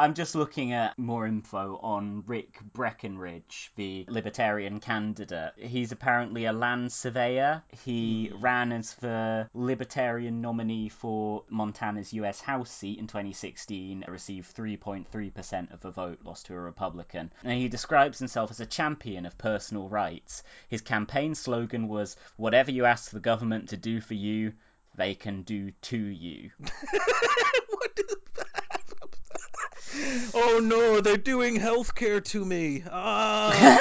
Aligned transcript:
I'm 0.00 0.14
just 0.14 0.36
looking 0.36 0.72
at 0.72 0.96
more 0.96 1.26
info 1.26 1.76
on 1.82 2.22
Rick 2.24 2.60
Breckenridge, 2.72 3.72
the 3.74 4.06
Libertarian 4.08 4.78
candidate. 4.78 5.54
He's 5.56 5.90
apparently 5.90 6.44
a 6.44 6.52
land 6.52 6.92
surveyor. 6.92 7.64
He 7.82 8.26
hmm. 8.26 8.40
ran 8.40 8.70
as 8.70 8.94
the 8.94 9.50
Libertarian 9.54 10.40
nominee 10.40 10.88
for 10.88 11.42
Montana's 11.50 12.12
US 12.12 12.40
House 12.40 12.70
seat 12.70 13.00
in 13.00 13.08
2016, 13.08 14.04
received 14.06 14.54
3.3% 14.54 15.72
of 15.72 15.80
the 15.80 15.90
vote, 15.90 16.20
lost 16.22 16.46
to 16.46 16.54
a 16.54 16.60
Republican. 16.60 17.32
And 17.42 17.58
he 17.58 17.66
describes 17.68 18.20
himself 18.20 18.52
as 18.52 18.60
a 18.60 18.66
champion 18.66 19.26
of 19.26 19.36
personal 19.36 19.88
rights. 19.88 20.44
His 20.68 20.80
campaign 20.80 21.34
slogan 21.34 21.88
was 21.88 22.16
Whatever 22.36 22.70
you 22.70 22.84
ask 22.84 23.10
the 23.10 23.18
government 23.18 23.70
to 23.70 23.76
do 23.76 24.00
for 24.00 24.14
you, 24.14 24.52
they 24.94 25.16
can 25.16 25.42
do 25.42 25.72
to 25.72 25.98
you. 25.98 26.50
what 26.60 27.90
is 27.98 28.16
oh 30.34 30.60
no, 30.62 31.00
they're 31.00 31.16
doing 31.16 31.58
healthcare 31.58 32.24
to 32.24 32.44
me. 32.44 32.82
Ah. 32.90 33.78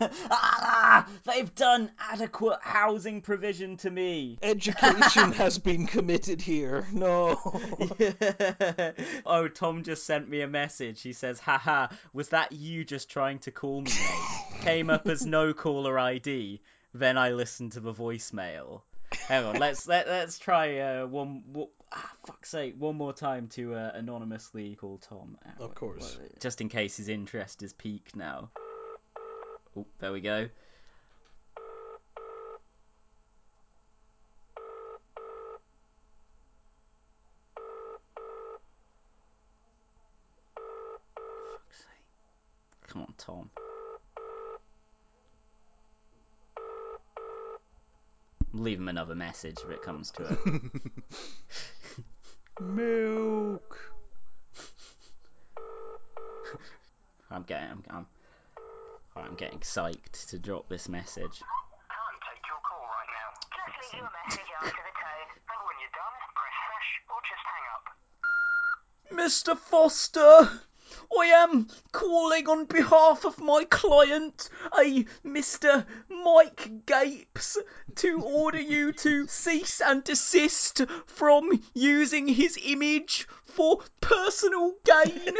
ah, 0.30 1.08
they've 1.24 1.54
done 1.54 1.90
adequate 1.98 2.58
housing 2.60 3.20
provision 3.22 3.76
to 3.78 3.90
me. 3.90 4.38
Education 4.42 5.32
has 5.40 5.58
been 5.58 5.86
committed 5.86 6.42
here. 6.42 6.86
No. 6.92 7.40
oh, 9.26 9.48
Tom 9.48 9.82
just 9.82 10.04
sent 10.04 10.28
me 10.28 10.42
a 10.42 10.48
message. 10.48 11.00
He 11.00 11.12
says, 11.12 11.40
haha, 11.40 11.88
was 12.12 12.28
that 12.30 12.52
you 12.52 12.84
just 12.84 13.08
trying 13.08 13.38
to 13.40 13.50
call 13.50 13.80
me, 13.80 13.90
mate? 13.90 14.60
Came 14.62 14.90
up 14.90 15.06
as 15.08 15.24
no 15.24 15.54
caller 15.54 15.98
ID. 15.98 16.60
Then 16.92 17.16
I 17.18 17.30
listened 17.32 17.72
to 17.72 17.80
the 17.80 17.92
voicemail. 17.92 18.82
Hang 19.26 19.46
on, 19.46 19.58
let's 19.58 19.88
let, 19.88 20.06
let's 20.06 20.38
try 20.38 20.78
uh, 20.80 21.06
one. 21.06 21.42
ah, 21.92 22.12
fuck's 22.26 22.50
sake, 22.50 22.74
one 22.78 22.94
more 22.96 23.14
time 23.14 23.48
to 23.48 23.74
uh, 23.74 23.90
anonymously 23.94 24.74
call 24.74 24.98
Tom. 24.98 25.38
Of 25.58 25.74
course. 25.74 26.18
Just 26.40 26.60
in 26.60 26.68
case 26.68 26.98
his 26.98 27.08
interest 27.08 27.62
is 27.62 27.72
piqued 27.72 28.14
now. 28.14 28.50
Oh, 29.76 29.86
there 29.98 30.12
we 30.12 30.20
go. 30.20 30.50
Fuck's 40.54 41.78
sake. 41.78 42.88
Come 42.88 43.02
on, 43.02 43.14
Tom. 43.16 43.50
Leave 48.54 48.78
him 48.78 48.88
another 48.88 49.14
message 49.14 49.58
if 49.64 49.70
it 49.70 49.82
comes 49.82 50.10
to 50.12 50.24
it. 50.24 50.38
Milk. 52.60 53.78
I'm 57.30 57.42
getting, 57.42 57.68
I'm, 57.68 57.84
I'm, 57.90 58.06
I'm 59.16 59.34
getting 59.34 59.58
psyched 59.58 60.28
to 60.28 60.38
drop 60.38 60.68
this 60.68 60.88
message. 60.88 61.24
Can't 61.24 62.20
take 62.30 62.44
your 62.46 62.60
call 62.62 62.86
right 62.86 63.10
now. 63.10 63.28
Just 63.80 63.92
leave 63.92 64.02
your 64.02 64.10
message 64.24 64.50
after 64.60 64.70
the 64.70 64.94
tone, 65.02 65.30
and 65.50 65.58
when 65.66 65.76
you're 65.82 65.96
done, 65.98 66.14
press 66.38 66.56
hash 66.70 66.90
or 67.10 67.20
just 67.26 67.44
hang 67.50 67.66
up. 67.74 67.84
Mr. 69.18 69.58
Foster! 69.58 70.60
I 71.18 71.26
am 71.26 71.68
calling 71.92 72.48
on 72.48 72.66
behalf 72.66 73.24
of 73.24 73.40
my 73.40 73.64
client, 73.64 74.48
a 74.78 75.04
Mr. 75.24 75.86
Mike 76.08 76.86
Gapes, 76.86 77.58
to 77.96 78.20
order 78.20 78.60
you 78.60 78.92
to 78.92 79.26
cease 79.26 79.80
and 79.80 80.04
desist 80.04 80.82
from 81.06 81.62
using 81.72 82.28
his 82.28 82.58
image 82.62 83.26
for 83.44 83.82
personal 84.00 84.74
gain. 84.84 85.36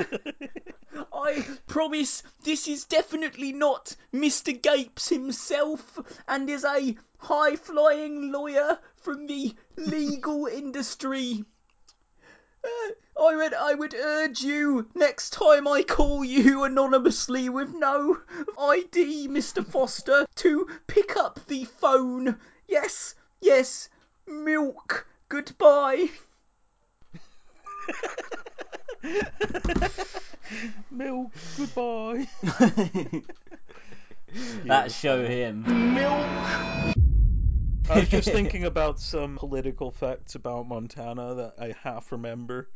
I 1.13 1.45
promise 1.67 2.23
this 2.43 2.69
is 2.69 2.85
definitely 2.85 3.53
not 3.53 3.97
Mr. 4.13 4.61
Gapes 4.61 5.09
himself 5.09 5.99
and 6.29 6.49
is 6.49 6.65
a 6.65 6.97
high 7.19 7.57
flying 7.57 8.31
lawyer 8.31 8.79
from 8.97 9.27
the 9.27 9.55
legal 9.77 10.47
industry. 10.47 11.45
I 13.27 13.37
would 13.37 13.55
I 13.55 13.73
would 13.75 13.95
urge 13.95 14.43
you 14.43 14.87
next 14.95 15.31
time 15.31 15.67
I 15.67 15.83
call 15.83 16.23
you 16.23 16.65
anonymously 16.65 17.49
with 17.49 17.73
no 17.73 18.19
ID, 18.59 19.29
Mr. 19.29 19.65
Foster, 19.65 20.27
to 20.37 20.69
pick 20.87 21.17
up 21.17 21.41
the 21.47 21.65
phone. 21.65 22.37
Yes, 22.69 23.15
yes, 23.41 23.89
milk. 24.27 25.07
Goodbye. 25.31 26.11
milk. 30.91 31.33
Goodbye. 31.57 32.29
that 34.67 34.93
show 34.93 35.25
him. 35.27 35.95
Milk. 35.95 36.95
I 37.89 38.01
was 38.01 38.09
just 38.09 38.29
thinking 38.33 38.65
about 38.65 39.01
some 39.01 39.37
political 39.37 39.91
facts 39.91 40.35
about 40.35 40.69
Montana 40.69 41.35
that 41.37 41.55
I 41.59 41.75
half 41.83 42.13
remember. 42.13 42.69